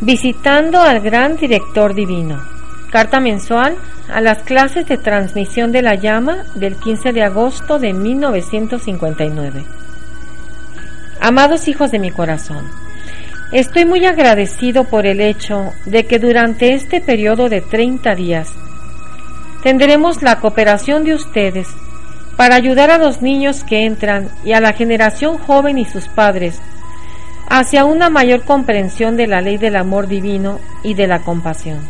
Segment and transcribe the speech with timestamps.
[0.00, 2.40] Visitando al gran director divino.
[2.90, 3.76] Carta mensual
[4.12, 9.64] a las clases de transmisión de la llama del 15 de agosto de 1959.
[11.20, 12.66] Amados hijos de mi corazón,
[13.52, 18.48] estoy muy agradecido por el hecho de que durante este periodo de 30 días
[19.62, 21.68] tendremos la cooperación de ustedes
[22.36, 26.58] para ayudar a los niños que entran y a la generación joven y sus padres
[27.50, 31.80] hacia una mayor comprensión de la ley del amor divino y de la compasión.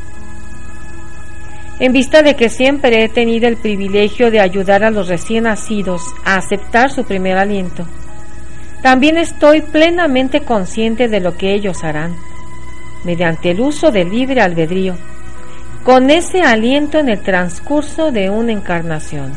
[1.78, 6.02] En vista de que siempre he tenido el privilegio de ayudar a los recién nacidos
[6.24, 7.86] a aceptar su primer aliento,
[8.82, 12.16] también estoy plenamente consciente de lo que ellos harán,
[13.04, 14.94] mediante el uso del libre albedrío,
[15.84, 19.32] con ese aliento en el transcurso de una encarnación.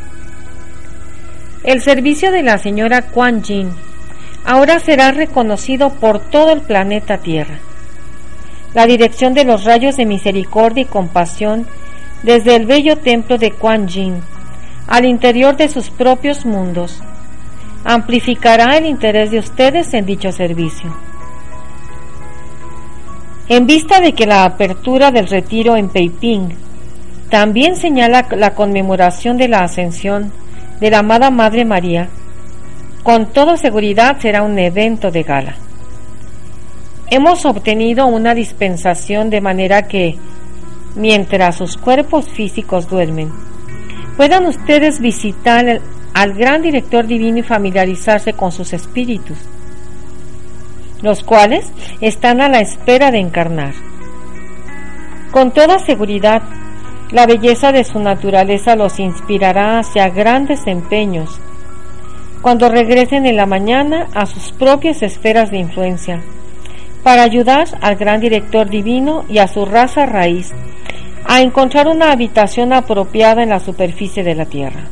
[1.66, 3.72] El servicio de la señora Kuan Yin
[4.46, 7.60] ahora será reconocido por todo el planeta Tierra.
[8.74, 11.68] La dirección de los rayos de misericordia y compasión
[12.24, 14.22] desde el bello templo de Kuan Yin
[14.88, 17.02] al interior de sus propios mundos
[17.86, 20.96] amplificará el interés de ustedes en dicho servicio.
[23.50, 26.50] En vista de que la apertura del retiro en Peiping
[27.30, 30.32] también señala la conmemoración de la ascensión
[30.80, 32.08] de la amada Madre María,
[33.04, 35.56] con toda seguridad será un evento de gala.
[37.10, 40.18] Hemos obtenido una dispensación de manera que,
[40.96, 43.30] mientras sus cuerpos físicos duermen,
[44.16, 45.82] puedan ustedes visitar
[46.14, 49.38] al gran director divino y familiarizarse con sus espíritus,
[51.02, 53.74] los cuales están a la espera de encarnar.
[55.32, 56.42] Con toda seguridad,
[57.12, 61.42] la belleza de su naturaleza los inspirará hacia grandes empeños
[62.44, 66.22] cuando regresen en la mañana a sus propias esferas de influencia,
[67.02, 70.52] para ayudar al gran director divino y a su raza raíz
[71.26, 74.84] a encontrar una habitación apropiada en la superficie de la tierra.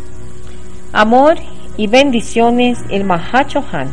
[0.94, 1.36] Amor
[1.76, 3.90] y bendiciones, el Mahacho Han.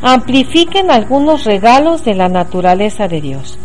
[0.00, 3.58] Amplifiquen algunos regalos de la naturaleza de Dios.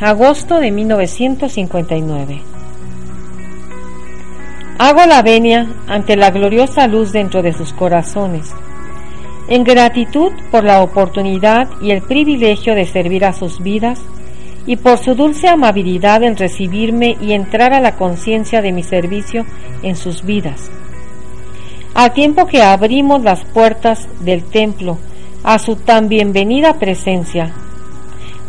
[0.00, 2.49] Agosto de 1959.
[4.82, 8.50] Hago la venia ante la gloriosa luz dentro de sus corazones,
[9.46, 14.00] en gratitud por la oportunidad y el privilegio de servir a sus vidas
[14.64, 19.44] y por su dulce amabilidad en recibirme y entrar a la conciencia de mi servicio
[19.82, 20.70] en sus vidas.
[21.92, 24.96] A tiempo que abrimos las puertas del templo
[25.44, 27.52] a su tan bienvenida presencia,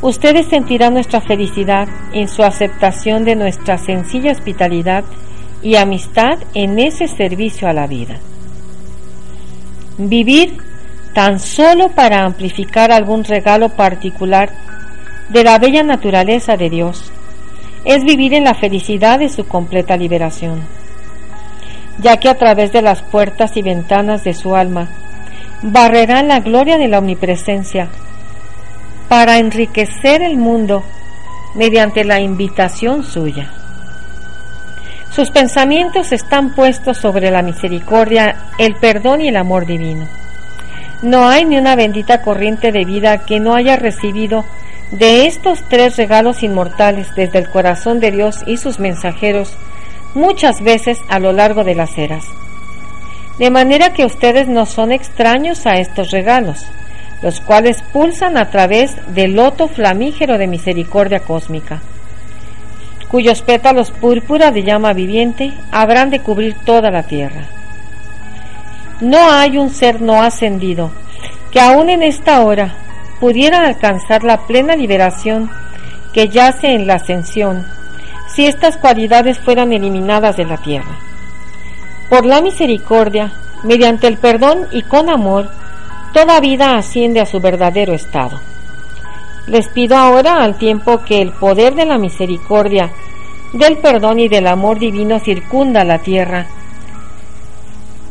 [0.02, 5.04] ustedes sentirán nuestra felicidad en su aceptación de nuestra sencilla hospitalidad
[5.62, 8.16] y amistad en ese servicio a la vida.
[9.98, 10.58] Vivir
[11.14, 14.50] tan solo para amplificar algún regalo particular
[15.30, 17.12] de la bella naturaleza de Dios
[17.86, 20.62] es vivir en la felicidad de su completa liberación,
[22.00, 24.90] ya que a través de las puertas y ventanas de su alma
[25.62, 27.90] barrerán la gloria de la omnipresencia
[29.10, 30.84] para enriquecer el mundo
[31.56, 33.61] mediante la invitación suya.
[35.14, 40.08] Sus pensamientos están puestos sobre la misericordia, el perdón y el amor divino.
[41.02, 44.46] No hay ni una bendita corriente de vida que no haya recibido
[44.92, 49.54] de estos tres regalos inmortales desde el corazón de Dios y sus mensajeros
[50.14, 52.24] muchas veces a lo largo de las eras.
[53.38, 56.66] De manera que ustedes no son extraños a estos regalos,
[57.22, 61.82] los cuales pulsan a través del loto flamígero de misericordia cósmica
[63.12, 67.42] cuyos pétalos púrpura de llama viviente habrán de cubrir toda la tierra.
[69.02, 70.92] No hay un ser no ascendido
[71.52, 72.74] que aún en esta hora
[73.20, 75.52] pudiera alcanzar la plena liberación
[76.14, 77.68] que yace en la ascensión
[78.34, 80.96] si estas cualidades fueran eliminadas de la tierra.
[82.10, 85.50] Por la misericordia, mediante el perdón y con amor,
[86.14, 88.40] toda vida asciende a su verdadero estado.
[89.48, 92.92] Les pido ahora, al tiempo que el poder de la misericordia,
[93.54, 96.46] del perdón y del amor divino circunda la tierra,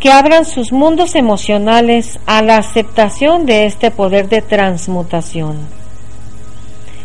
[0.01, 5.59] que abran sus mundos emocionales a la aceptación de este poder de transmutación.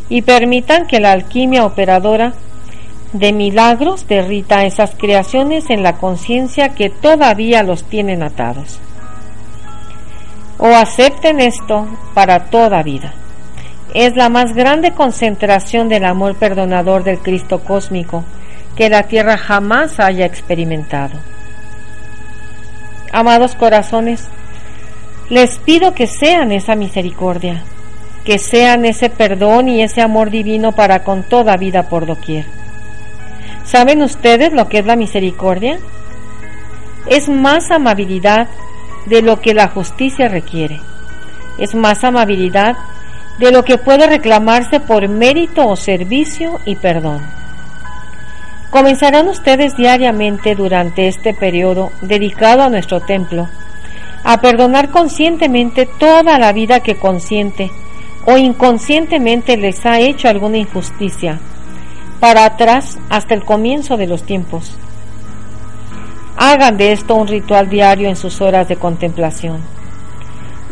[0.10, 2.34] Y permitan que la alquimia operadora
[3.14, 8.80] de milagros derrita esas creaciones en la conciencia que todavía los tienen atados.
[10.58, 13.14] O acepten esto para toda vida
[13.96, 18.26] es la más grande concentración del amor perdonador del Cristo cósmico
[18.76, 21.18] que la tierra jamás haya experimentado.
[23.14, 24.28] Amados corazones,
[25.30, 27.64] Les pido que sean esa misericordia,
[28.26, 32.46] que sean ese perdón y ese amor divino para con toda vida por doquier.
[33.64, 35.80] ¿Saben ustedes lo que es la misericordia?
[37.08, 38.50] Es más amabilidad
[39.08, 40.80] de lo que la justicia requiere.
[41.58, 42.76] Es más amabilidad
[43.40, 47.22] de lo que puede reclamarse por mérito o servicio y perdón.
[48.70, 53.48] Comenzarán ustedes diariamente durante este periodo dedicado a nuestro templo
[54.24, 57.72] a perdonar conscientemente toda la vida que consciente
[58.26, 61.40] o inconscientemente les ha hecho alguna injusticia,
[62.20, 64.76] para atrás hasta el comienzo de los tiempos.
[66.38, 69.75] Hagan de esto un ritual diario en sus horas de contemplación.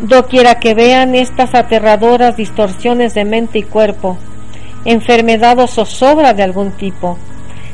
[0.02, 4.18] Doquiera que vean estas aterradoras distorsiones de mente y cuerpo,
[4.86, 7.18] enfermedad o zozobra de algún tipo,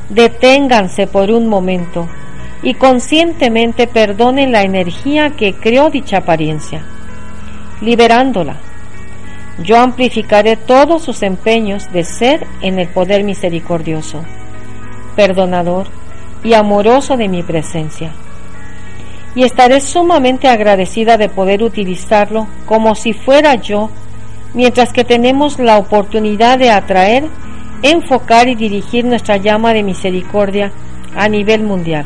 [0.09, 2.07] deténganse por un momento
[2.61, 6.83] y conscientemente perdonen la energía que creó dicha apariencia,
[7.81, 8.57] liberándola.
[9.63, 14.23] Yo amplificaré todos sus empeños de ser en el poder misericordioso,
[15.15, 15.87] perdonador
[16.43, 18.11] y amoroso de mi presencia.
[19.35, 23.89] Y estaré sumamente agradecida de poder utilizarlo como si fuera yo,
[24.53, 27.25] mientras que tenemos la oportunidad de atraer,
[27.81, 30.71] enfocar y dirigir nuestra llama de misericordia
[31.15, 32.05] a nivel mundial.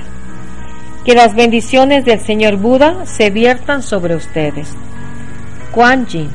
[1.06, 4.74] Que las bendiciones del Señor Buda se viertan sobre ustedes.
[5.72, 6.30] Kuan Yin.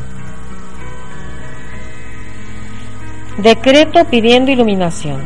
[3.39, 5.21] Decreto pidiendo iluminación.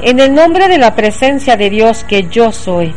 [0.00, 2.94] En el nombre de la presencia de Dios que yo soy,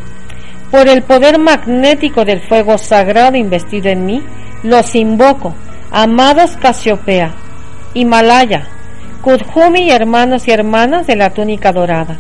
[0.72, 4.24] por el poder magnético del fuego sagrado investido en mí,
[4.64, 5.56] los invoco,
[5.92, 7.34] amados Casiopea,
[7.94, 8.68] Himalaya,
[9.22, 12.18] Kudhumi y hermanos y hermanas de la túnica dorada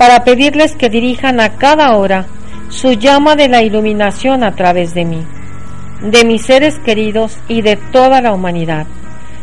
[0.00, 2.24] para pedirles que dirijan a cada hora
[2.70, 5.26] su llama de la iluminación a través de mí,
[6.00, 8.86] de mis seres queridos y de toda la humanidad,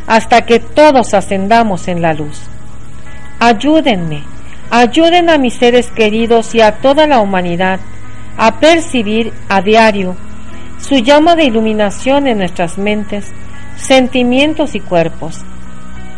[0.08, 2.42] hasta que todos ascendamos en la luz.
[3.40, 4.24] Ayúdenme,
[4.72, 7.80] ayuden a mis seres queridos y a toda la humanidad
[8.38, 10.16] a percibir a diario
[10.80, 13.32] su llama de iluminación en nuestras mentes,
[13.78, 15.44] sentimientos y cuerpos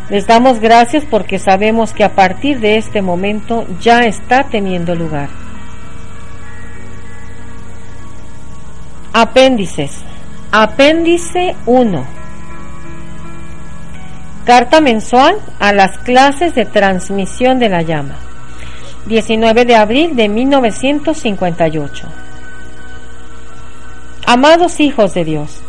[0.10, 5.30] les damos gracias porque sabemos que a partir de este momento ya está teniendo lugar.
[9.14, 10.00] Apéndices.
[10.52, 12.06] Apéndice 1.
[14.46, 18.16] Carta mensual a las clases de transmisión de la llama.
[19.10, 22.08] 19 de abril de 1958.
[24.26, 25.64] Amados hijos de Dios,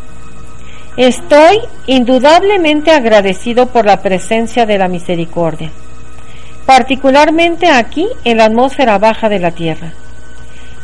[0.96, 5.70] Estoy indudablemente agradecido por la presencia de la misericordia,
[6.66, 9.92] particularmente aquí en la atmósfera baja de la Tierra,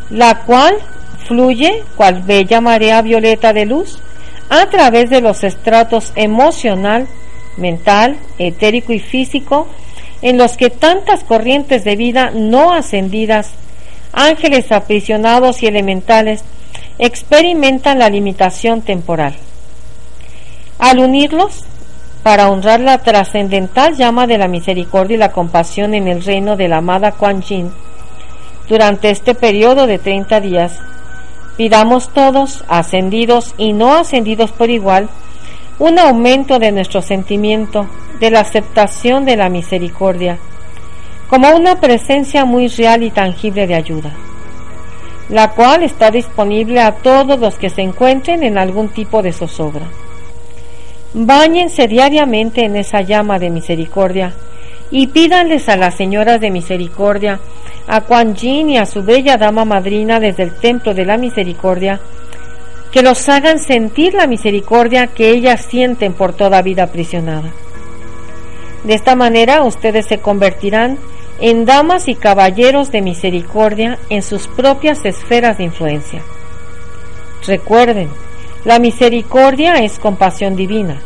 [0.09, 0.77] la cual
[1.27, 3.99] fluye cual bella marea violeta de luz
[4.49, 7.09] a través de los estratos emocional,
[7.57, 9.69] mental, etérico y físico
[10.23, 13.51] en los que tantas corrientes de vida no ascendidas,
[14.13, 16.43] ángeles aprisionados y elementales
[16.99, 19.35] experimentan la limitación temporal.
[20.79, 21.65] Al unirlos,
[22.23, 26.69] para honrar la trascendental llama de la misericordia y la compasión en el reino de
[26.69, 27.71] la amada Kuan Yin,
[28.69, 30.73] durante este periodo de 30 días,
[31.57, 35.09] pidamos todos, ascendidos y no ascendidos por igual,
[35.79, 37.87] un aumento de nuestro sentimiento
[38.21, 40.39] de la aceptación de la misericordia,
[41.29, 44.13] como una presencia muy real y tangible de ayuda,
[45.29, 49.87] la cual está disponible a todos los que se encuentren en algún tipo de zozobra.
[51.15, 54.35] Báñense diariamente en esa llama de misericordia
[54.91, 57.41] y pídanles a las señoras de misericordia,
[57.89, 62.01] a Kuan Yin y a su bella dama madrina desde el templo de la misericordia,
[62.93, 67.53] que los hagan sentir la misericordia que ellas sienten por toda vida aprisionada.
[68.87, 70.99] De esta manera ustedes se convertirán
[71.41, 76.23] en damas y caballeros de misericordia en sus propias esferas de influencia.
[77.45, 78.09] Recuerden,
[78.65, 81.01] la misericordia es compasión divina,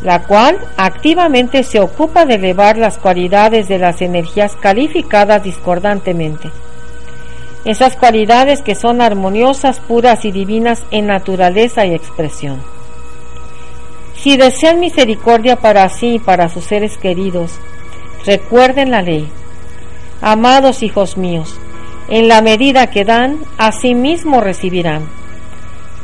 [0.00, 6.50] la cual activamente se ocupa de elevar las cualidades de las energías calificadas discordantemente.
[7.64, 12.60] Esas cualidades que son armoniosas, puras y divinas en naturaleza y expresión.
[14.22, 17.50] Si desean misericordia para sí y para sus seres queridos,
[18.24, 19.28] recuerden la ley.
[20.20, 21.56] Amados hijos míos,
[22.08, 23.38] en la medida que dan,
[23.96, 25.08] mismo recibirán.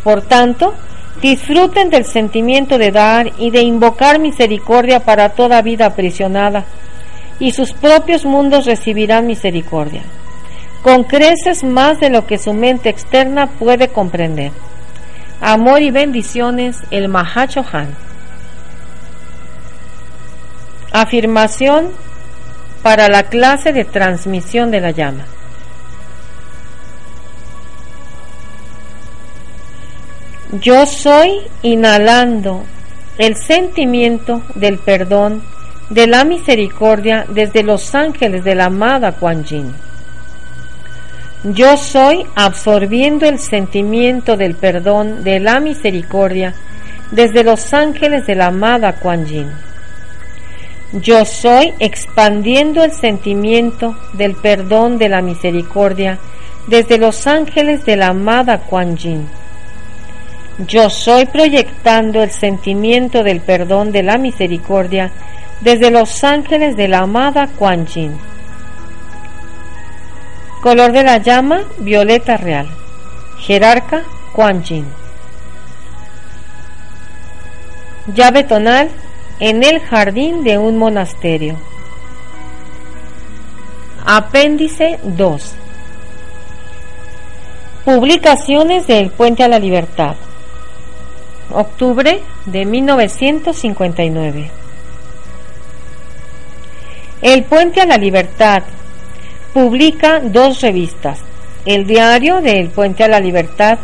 [0.03, 0.75] Por tanto,
[1.23, 6.65] disfruten del sentimiento de dar y de invocar misericordia para toda vida aprisionada,
[7.39, 10.03] y sus propios mundos recibirán misericordia,
[10.83, 14.51] con creces más de lo que su mente externa puede comprender.
[15.41, 18.08] Amor y bendiciones, el Mahachohan.
[21.01, 21.91] Afirmación
[22.83, 25.27] para la clase de transmisión de la llama.
[30.61, 32.65] Yo soy inhalando
[33.17, 35.45] el sentimiento del perdón,
[35.89, 39.73] de la misericordia desde los ángeles de la amada Kuan Yin.
[41.45, 46.55] Yo soy absorbiendo el sentimiento del perdón, de la misericordia
[47.13, 49.68] desde los ángeles de la amada Kuan Yin.
[50.93, 56.19] Yo soy expandiendo el sentimiento del perdón, de la misericordia
[56.67, 59.27] desde los ángeles de la amada Kuan Yin
[60.67, 65.13] yo soy proyectando el sentimiento del perdón de la misericordia
[65.61, 67.87] desde los ángeles de la amada Kuan.
[70.61, 72.69] Color de la llama, violeta real.
[73.39, 74.03] Jerarca,
[74.33, 74.65] Kuan.
[78.13, 78.91] Llave tonal,
[79.41, 81.57] en el jardín de un monasterio.
[84.05, 85.55] Apéndice 2.
[87.85, 90.17] Publicaciones del Puente a la Libertad
[91.51, 94.51] octubre de 1959.
[97.23, 98.63] El Puente a la Libertad
[99.53, 101.21] publica dos revistas.
[101.65, 103.79] El diario del Puente a la Libertad,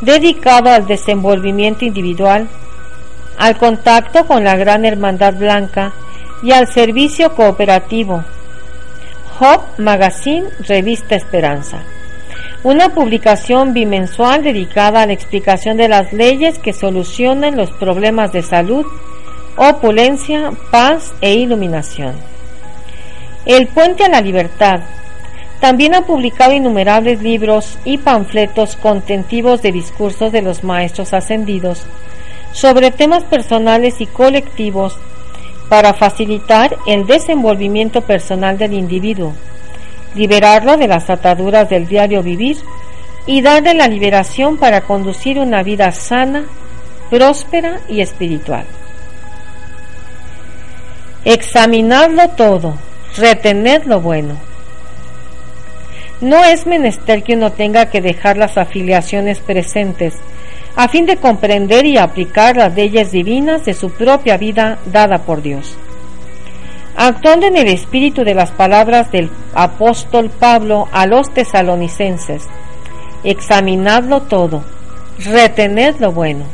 [0.00, 2.48] dedicado al desenvolvimiento individual,
[3.38, 5.92] al contacto con la Gran Hermandad Blanca
[6.42, 8.24] y al servicio cooperativo.
[9.40, 11.82] Hop Magazine, Revista Esperanza
[12.66, 18.42] una publicación bimensual dedicada a la explicación de las leyes que solucionan los problemas de
[18.42, 18.84] salud,
[19.56, 22.14] opulencia, paz e iluminación.
[23.44, 24.80] El Puente a la Libertad
[25.60, 31.84] también ha publicado innumerables libros y panfletos contentivos de discursos de los maestros ascendidos
[32.56, 34.96] sobre temas personales y colectivos
[35.68, 39.34] para facilitar el desenvolvimiento personal del individuo
[40.16, 42.56] liberarlo de las ataduras del diario vivir
[43.26, 46.44] y darle la liberación para conducir una vida sana,
[47.10, 48.64] próspera y espiritual.
[51.24, 52.74] Examinarlo todo,
[53.16, 54.36] retener lo bueno.
[56.20, 60.14] No es menester que uno tenga que dejar las afiliaciones presentes
[60.76, 65.42] a fin de comprender y aplicar las leyes divinas de su propia vida dada por
[65.42, 65.76] Dios
[66.96, 72.44] actuando en el espíritu de las palabras del apóstol Pablo a los tesalonicenses.
[73.22, 74.64] Examinadlo todo,
[75.18, 76.44] retened lo bueno.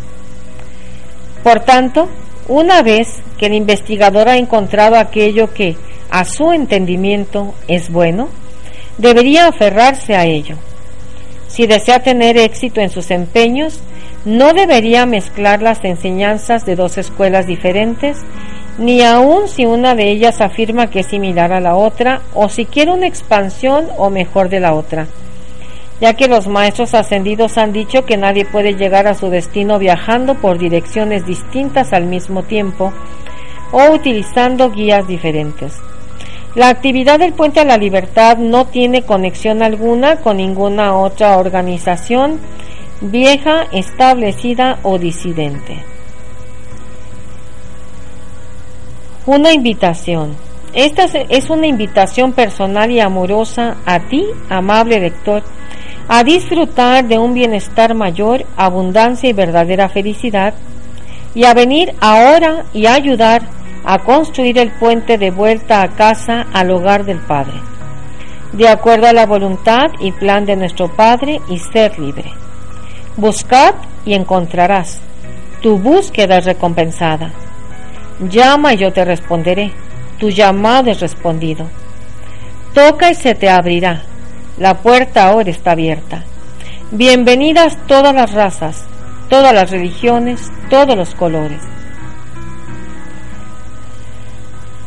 [1.45, 2.09] Por tanto,
[2.49, 5.77] una vez que el investigador ha encontrado aquello que
[6.11, 8.29] a su entendimiento es bueno,
[8.99, 10.57] debería aferrarse a ello.
[11.49, 13.81] Si desea tener éxito en sus empeños,
[14.25, 18.19] no debería mezclar las enseñanzas de dos escuelas diferentes
[18.79, 22.65] ni aun si una de ellas afirma que es similar a la otra o si
[22.65, 25.09] quiere una expansión o mejor de la otra,
[26.01, 30.37] ya que los maestros ascendidos han dicho que nadie puede llegar a su destino viajando
[30.37, 32.93] por direcciones distintas al mismo tiempo
[33.73, 35.75] o utilizando guías diferentes.
[36.55, 42.41] La actividad del Puente a la Libertad no tiene conexión alguna con ninguna otra organización
[43.03, 45.85] vieja, establecida o disidente.
[49.27, 50.37] Una invitación.
[50.73, 55.43] Esta es una invitación personal y amorosa a ti, amable lector,
[56.09, 60.55] a disfrutar de un bienestar mayor, abundancia y verdadera felicidad,
[61.35, 63.43] y a venir ahora y ayudar
[63.85, 67.61] a construir el puente de vuelta a casa al hogar del Padre,
[68.53, 72.33] de acuerdo a la voluntad y plan de nuestro Padre y ser libre.
[73.17, 73.75] Buscad
[74.07, 74.99] y encontrarás.
[75.61, 77.31] Tu búsqueda es recompensada.
[78.21, 79.71] Llama y yo te responderé.
[80.19, 81.67] Tu llamado es respondido.
[82.73, 84.03] Toca y se te abrirá.
[84.57, 86.25] La puerta ahora está abierta.
[86.91, 88.85] Bienvenidas todas las razas,
[89.29, 91.61] todas las religiones, todos los colores.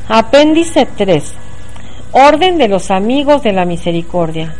[0.10, 1.34] Apéndice 3.
[2.12, 4.55] Orden de los Amigos de la Misericordia.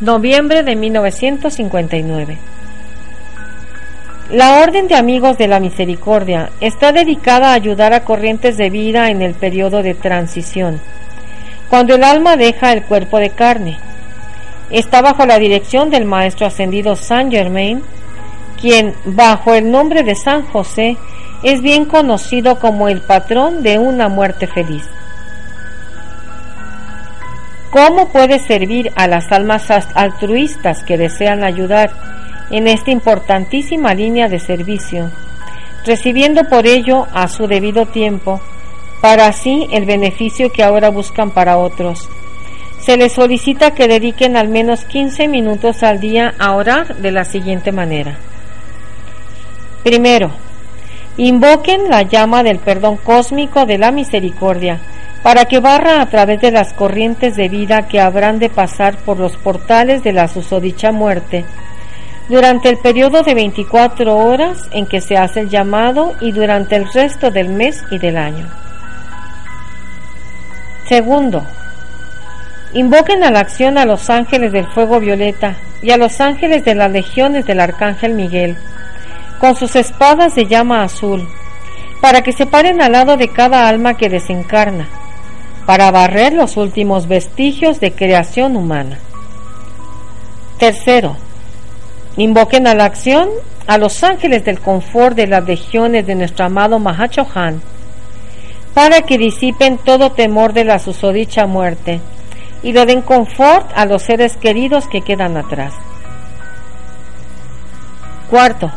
[0.00, 2.53] Noviembre de 1959.
[4.30, 9.10] La Orden de Amigos de la Misericordia está dedicada a ayudar a corrientes de vida
[9.10, 10.80] en el periodo de transición,
[11.68, 13.78] cuando el alma deja el cuerpo de carne.
[14.70, 17.82] Está bajo la dirección del Maestro Ascendido Saint Germain,
[18.58, 20.96] quien, bajo el nombre de San José,
[21.42, 24.84] es bien conocido como el patrón de una muerte feliz.
[27.70, 31.92] ¿Cómo puede servir a las almas altruistas que desean ayudar
[32.50, 35.10] en esta importantísima línea de servicio,
[35.84, 38.40] recibiendo por ello a su debido tiempo,
[39.00, 42.08] para así el beneficio que ahora buscan para otros.
[42.80, 47.24] Se les solicita que dediquen al menos 15 minutos al día a orar de la
[47.24, 48.18] siguiente manera.
[49.82, 50.30] Primero,
[51.16, 54.80] invoquen la llama del perdón cósmico de la misericordia
[55.22, 59.18] para que barra a través de las corrientes de vida que habrán de pasar por
[59.18, 61.46] los portales de la susodicha muerte
[62.28, 66.90] durante el periodo de 24 horas en que se hace el llamado y durante el
[66.90, 68.48] resto del mes y del año.
[70.88, 71.44] Segundo,
[72.72, 76.74] invoquen a la acción a los ángeles del fuego violeta y a los ángeles de
[76.74, 78.56] las legiones del arcángel Miguel,
[79.38, 81.28] con sus espadas de llama azul,
[82.00, 84.88] para que se paren al lado de cada alma que desencarna,
[85.66, 88.98] para barrer los últimos vestigios de creación humana.
[90.58, 91.16] Tercero,
[92.16, 93.28] Invoquen a la acción
[93.66, 97.60] a los ángeles del confort de las legiones de nuestro amado Mahachohan
[98.72, 102.00] para que disipen todo temor de la susodicha muerte
[102.62, 105.74] y le den confort a los seres queridos que quedan atrás.
[108.30, 108.70] Cuarto,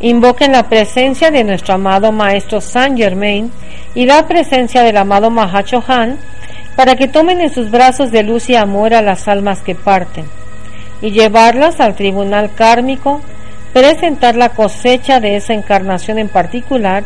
[0.00, 3.50] invoquen la presencia de nuestro amado Maestro Saint Germain
[3.94, 6.18] y la presencia del amado Mahachohan
[6.76, 10.39] para que tomen en sus brazos de luz y amor a las almas que parten
[11.02, 13.20] y llevarlas al tribunal kármico,
[13.72, 17.04] presentar la cosecha de esa encarnación en particular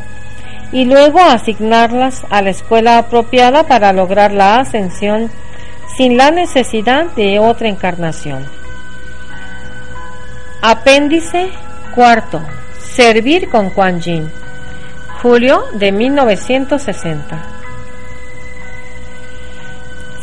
[0.72, 5.30] y luego asignarlas a la escuela apropiada para lograr la ascensión
[5.96, 8.44] sin la necesidad de otra encarnación.
[10.62, 11.50] Apéndice
[11.94, 12.40] cuarto.
[12.80, 14.30] Servir con Kuan Yin.
[15.22, 17.53] Julio de 1960.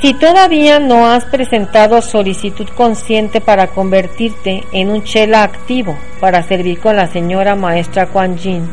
[0.02, 6.80] Si todavía no has presentado solicitud consciente para convertirte en un chela activo para servir
[6.80, 8.68] con la señora maestra Kuan Yin,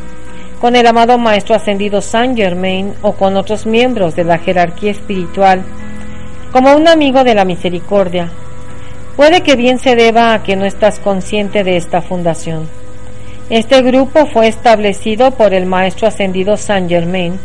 [0.59, 5.65] con el amado maestro ascendido Saint Germain o con otros miembros de la jerarquía espiritual,
[6.51, 8.31] como un amigo de la misericordia,
[9.15, 12.67] puede que bien se deba a que no estás consciente de esta fundación.
[13.51, 17.39] Este grupo fue establecido por el maestro ascendido Saint Germain,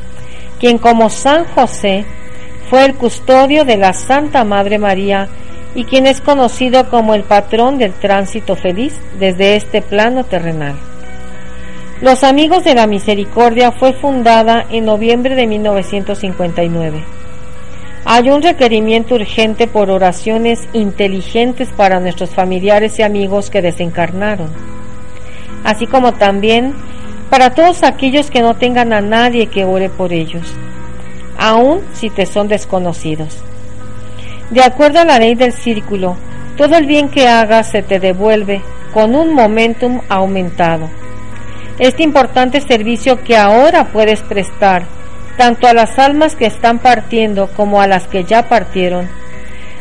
[0.57, 2.05] quien como San José
[2.73, 5.27] fue el custodio de la Santa Madre María
[5.75, 10.73] y quien es conocido como el patrón del tránsito feliz desde este plano terrenal.
[12.01, 17.03] Los Amigos de la Misericordia fue fundada en noviembre de 1959.
[18.05, 24.49] Hay un requerimiento urgente por oraciones inteligentes para nuestros familiares y amigos que desencarnaron,
[25.63, 26.73] así como también
[27.29, 30.55] para todos aquellos que no tengan a nadie que ore por ellos
[31.43, 33.35] aun si te son desconocidos.
[34.49, 36.15] De acuerdo a la ley del círculo,
[36.55, 38.61] todo el bien que hagas se te devuelve
[38.93, 40.89] con un momentum aumentado.
[41.79, 44.83] Este importante servicio que ahora puedes prestar,
[45.37, 49.09] tanto a las almas que están partiendo como a las que ya partieron,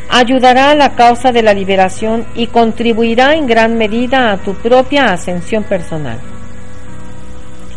[0.09, 5.13] ayudará a la causa de la liberación y contribuirá en gran medida a tu propia
[5.13, 6.17] ascensión personal.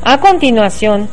[0.03, 1.09] A continuación,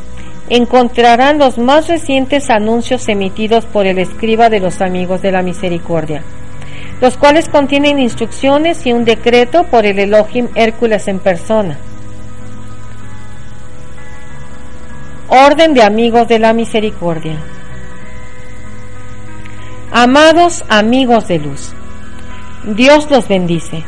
[0.49, 6.23] encontrarán los más recientes anuncios emitidos por el escriba de los amigos de la misericordia,
[7.01, 11.77] los cuales contienen instrucciones y un decreto por el Elohim Hércules en persona.
[15.29, 17.37] Orden de amigos de la misericordia.
[19.91, 21.73] Amados amigos de luz,
[22.63, 23.83] Dios los bendice.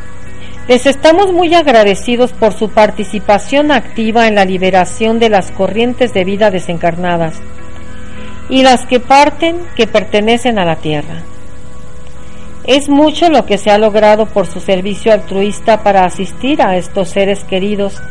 [0.68, 6.24] Les estamos muy agradecidos por su participación activa en la liberación de las corrientes de
[6.24, 7.36] vida desencarnadas
[8.50, 11.22] y las que parten que pertenecen a la Tierra.
[12.64, 17.10] Es mucho lo que se ha logrado por su servicio altruista para asistir a estos
[17.10, 18.02] seres queridos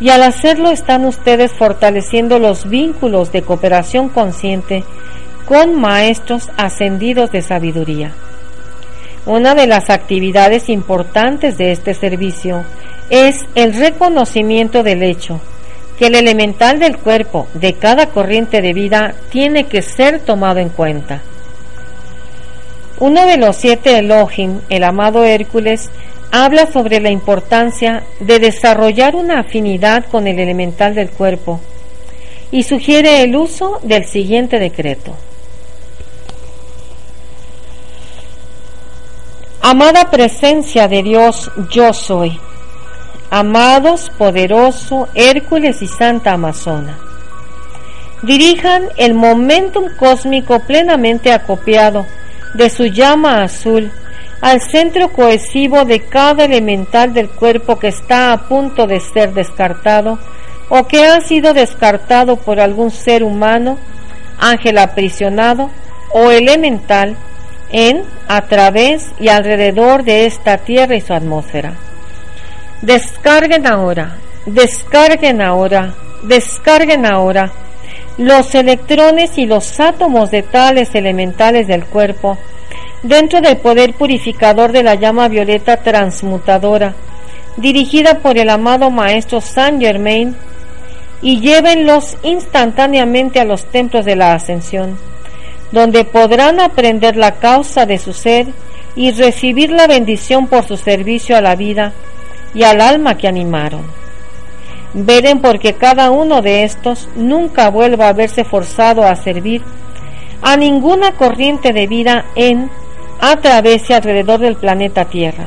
[0.00, 4.84] y al hacerlo están ustedes fortaleciendo los vínculos de cooperación consciente
[5.46, 8.12] con maestros ascendidos de sabiduría.
[9.30, 12.64] Una de las actividades importantes de este servicio
[13.10, 15.40] es el reconocimiento del hecho
[15.96, 20.68] que el elemental del cuerpo de cada corriente de vida tiene que ser tomado en
[20.70, 21.22] cuenta.
[22.98, 25.90] Uno de los siete Elohim, el amado Hércules,
[26.32, 31.60] habla sobre la importancia de desarrollar una afinidad con el elemental del cuerpo
[32.50, 35.14] y sugiere el uso del siguiente decreto.
[39.62, 42.40] Amada presencia de Dios, yo soy.
[43.28, 46.98] Amados, poderoso Hércules y Santa Amazona.
[48.22, 52.06] Dirijan el momentum cósmico plenamente acopiado
[52.54, 53.92] de su llama azul
[54.40, 60.18] al centro cohesivo de cada elemental del cuerpo que está a punto de ser descartado
[60.70, 63.76] o que ha sido descartado por algún ser humano,
[64.38, 65.70] ángel aprisionado
[66.14, 67.14] o elemental
[67.72, 71.74] en, a través y alrededor de esta tierra y su atmósfera.
[72.82, 77.52] Descarguen ahora, descarguen ahora, descarguen ahora
[78.18, 82.38] los electrones y los átomos de tales elementales del cuerpo
[83.02, 86.94] dentro del poder purificador de la llama violeta transmutadora,
[87.56, 90.36] dirigida por el amado Maestro Saint Germain,
[91.22, 94.98] y llévenlos instantáneamente a los templos de la ascensión,
[95.72, 98.48] donde podrán aprender la causa de su ser
[98.96, 101.92] y recibir la bendición por su servicio a la vida
[102.54, 103.82] y al alma que animaron.
[104.92, 109.62] Veden porque cada uno de estos nunca vuelva a verse forzado a servir
[110.42, 112.70] a ninguna corriente de vida en
[113.20, 115.46] a través y alrededor del planeta Tierra,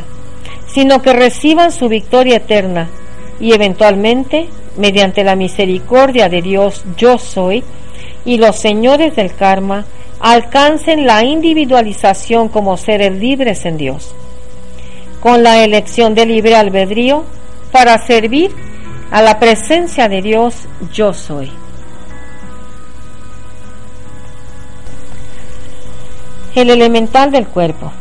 [0.68, 2.90] sino que reciban su victoria eterna
[3.40, 7.64] y eventualmente, mediante la misericordia de Dios yo soy
[8.26, 9.86] y los señores del karma,
[10.20, 14.14] alcancen la individualización como seres libres en Dios,
[15.20, 17.24] con la elección de libre albedrío
[17.72, 18.52] para servir
[19.12, 20.56] a la presencia de Dios
[20.92, 21.52] yo soy.
[26.56, 27.92] El elemental del cuerpo.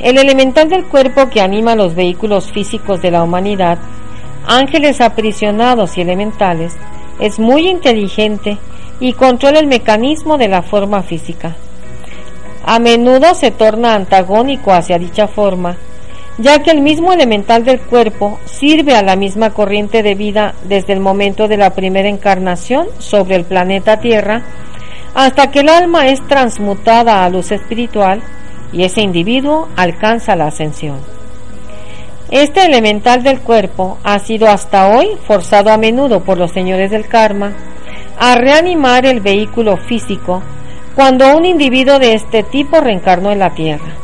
[0.00, 3.78] El elemental del cuerpo que anima los vehículos físicos de la humanidad,
[4.46, 6.76] ángeles aprisionados y elementales,
[7.18, 8.58] es muy inteligente
[9.00, 11.56] y controla el mecanismo de la forma física.
[12.64, 15.76] A menudo se torna antagónico hacia dicha forma,
[16.38, 20.92] ya que el mismo elemental del cuerpo sirve a la misma corriente de vida desde
[20.92, 24.42] el momento de la primera encarnación sobre el planeta Tierra
[25.14, 28.22] hasta que el alma es transmutada a luz espiritual
[28.72, 30.98] y ese individuo alcanza la ascensión.
[32.30, 37.08] Este elemental del cuerpo ha sido hasta hoy forzado a menudo por los señores del
[37.08, 37.54] karma
[38.18, 40.42] a reanimar el vehículo físico
[40.94, 43.94] cuando un individuo de este tipo reencarnó en la Tierra.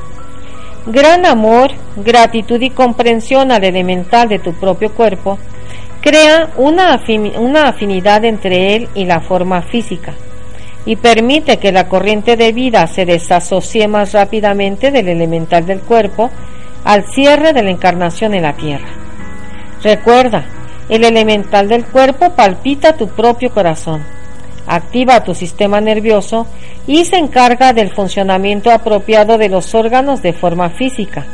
[0.87, 5.38] Gran amor, gratitud y comprensión al elemental de tu propio cuerpo
[6.00, 7.00] crea una,
[7.38, 10.12] una afinidad entre él y la forma física
[10.87, 16.31] y permite que la corriente de vida se desasocie más rápidamente del elemental del cuerpo
[16.85, 18.88] al cierre de la encarnación en la tierra.
[19.83, 20.44] Recuerda,
[20.88, 24.03] el elemental del cuerpo palpita tu propio corazón,
[24.66, 26.47] activa tu sistema nervioso
[26.87, 31.27] y se encarga del funcionamiento apropiado de los órganos de forma física.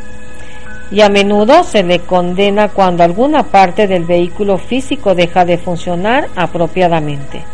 [0.93, 6.29] Y a menudo se le condena cuando alguna parte del vehículo físico deja de funcionar
[6.35, 7.45] apropiadamente.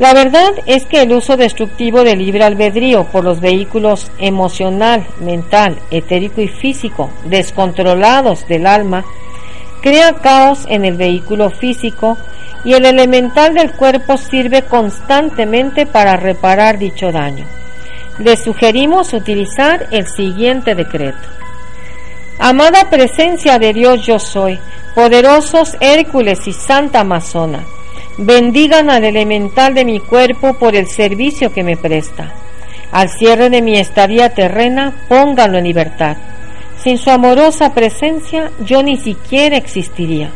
[0.00, 5.78] La verdad es que el uso destructivo del libre albedrío por los vehículos emocional, mental,
[5.92, 9.04] etérico y físico descontrolados del alma
[9.84, 12.16] crea caos en el vehículo físico
[12.64, 17.44] y el elemental del cuerpo sirve constantemente para reparar dicho daño.
[18.18, 21.28] Le sugerimos utilizar el siguiente decreto.
[22.38, 24.58] Amada presencia de Dios yo soy,
[24.94, 27.62] poderosos Hércules y Santa Amazona,
[28.16, 32.32] bendigan al elemental de mi cuerpo por el servicio que me presta.
[32.90, 36.16] Al cierre de mi estadía terrena, pónganlo en libertad.
[36.82, 40.30] Sin su amorosa presencia, yo ni siquiera existiría.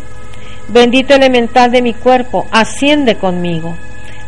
[0.69, 3.75] Bendito elemental de mi cuerpo, asciende conmigo.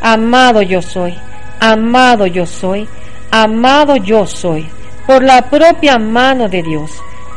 [0.00, 1.14] Amado yo soy,
[1.60, 2.88] amado yo soy,
[3.30, 4.66] amado yo soy,
[5.06, 6.90] por la propia mano de Dios,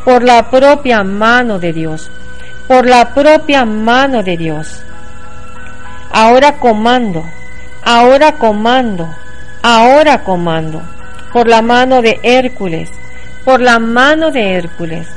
[0.05, 2.09] por la propia mano de Dios,
[2.67, 4.81] por la propia mano de Dios.
[6.12, 7.25] Ahora comando,
[7.83, 9.09] ahora comando,
[9.62, 10.81] ahora comando,
[11.33, 12.89] por la mano de Hércules,
[13.45, 15.08] por la mano de Hércules,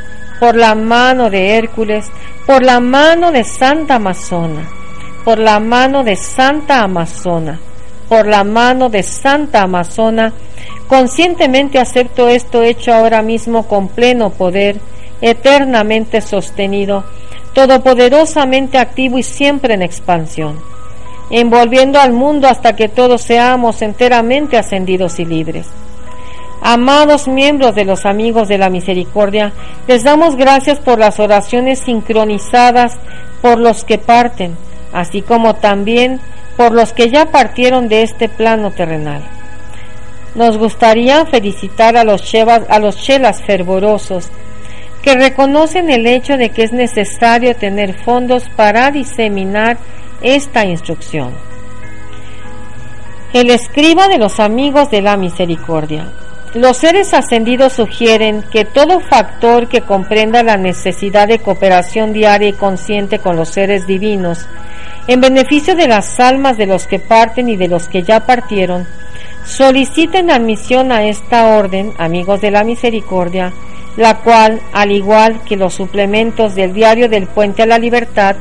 [0.40, 2.06] por la mano de Hércules,
[2.46, 4.68] por la mano de Santa Amazona,
[5.24, 7.58] por la mano de Santa Amazona,
[8.08, 10.32] por la mano de Santa Amazona,
[10.88, 14.76] conscientemente acepto esto hecho ahora mismo con pleno poder,
[15.20, 17.04] eternamente sostenido,
[17.54, 20.60] todopoderosamente activo y siempre en expansión
[21.30, 25.66] envolviendo al mundo hasta que todos seamos enteramente ascendidos y libres.
[26.62, 29.52] Amados miembros de los amigos de la misericordia,
[29.86, 32.96] les damos gracias por las oraciones sincronizadas
[33.42, 34.56] por los que parten,
[34.92, 36.20] así como también
[36.56, 39.22] por los que ya partieron de este plano terrenal.
[40.34, 44.30] Nos gustaría felicitar a los, a los chelas fervorosos
[45.02, 49.78] que reconocen el hecho de que es necesario tener fondos para diseminar
[50.20, 51.32] esta instrucción.
[53.32, 56.12] El escriba de los amigos de la misericordia.
[56.56, 62.54] Los seres ascendidos sugieren que todo factor que comprenda la necesidad de cooperación diaria y
[62.54, 64.46] consciente con los seres divinos,
[65.06, 68.86] en beneficio de las almas de los que parten y de los que ya partieron,
[69.44, 73.52] soliciten admisión a esta orden, amigos de la misericordia,
[73.98, 78.34] la cual, al igual que los suplementos del diario del Puente a la Libertad,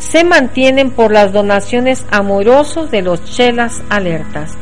[0.00, 4.56] se mantienen por las donaciones amorosos de los chelas alertas.